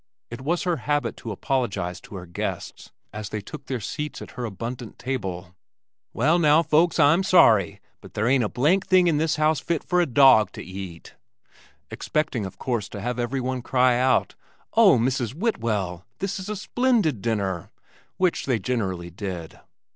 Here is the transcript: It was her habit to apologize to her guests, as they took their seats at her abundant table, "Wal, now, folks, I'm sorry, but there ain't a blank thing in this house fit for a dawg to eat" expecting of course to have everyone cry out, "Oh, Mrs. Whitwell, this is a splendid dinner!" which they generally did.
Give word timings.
It 0.31 0.41
was 0.41 0.63
her 0.63 0.77
habit 0.77 1.15
to 1.17 1.31
apologize 1.31 2.01
to 2.01 2.15
her 2.15 2.25
guests, 2.25 2.91
as 3.13 3.29
they 3.29 3.39
took 3.39 3.67
their 3.67 3.79
seats 3.79 4.19
at 4.19 4.31
her 4.31 4.45
abundant 4.45 4.97
table, 4.97 5.53
"Wal, 6.11 6.39
now, 6.39 6.63
folks, 6.63 6.97
I'm 6.99 7.21
sorry, 7.21 7.79
but 8.01 8.15
there 8.15 8.27
ain't 8.27 8.43
a 8.43 8.49
blank 8.49 8.87
thing 8.87 9.05
in 9.05 9.17
this 9.17 9.35
house 9.35 9.59
fit 9.59 9.83
for 9.83 10.01
a 10.01 10.07
dawg 10.07 10.51
to 10.53 10.63
eat" 10.63 11.13
expecting 11.91 12.47
of 12.47 12.57
course 12.57 12.89
to 12.89 12.99
have 12.99 13.19
everyone 13.19 13.61
cry 13.61 13.99
out, 13.99 14.33
"Oh, 14.73 14.97
Mrs. 14.97 15.35
Whitwell, 15.35 16.03
this 16.17 16.39
is 16.39 16.49
a 16.49 16.55
splendid 16.55 17.21
dinner!" 17.21 17.69
which 18.17 18.47
they 18.47 18.57
generally 18.57 19.11
did. 19.11 19.59